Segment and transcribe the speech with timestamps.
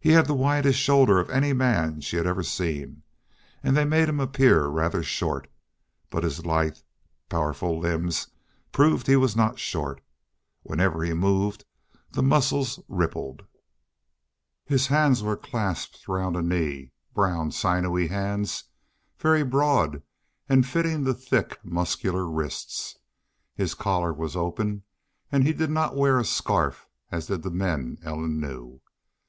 [0.00, 3.04] He had the widest shoulders of any man she had ever seen,
[3.62, 5.48] and they made him appear rather short.
[6.10, 6.78] But his lithe,
[7.28, 8.26] powerful limbs
[8.72, 10.00] proved he was not short.
[10.64, 11.64] Whenever he moved
[12.10, 13.44] the muscles rippled.
[14.66, 18.64] His hands were clasped round a knee brown, sinewy hands,
[19.20, 20.02] very broad,
[20.48, 22.98] and fitting the thick muscular wrists.
[23.54, 24.82] His collar was open,
[25.30, 28.80] and he did not wear a scarf, as did the men Ellen knew.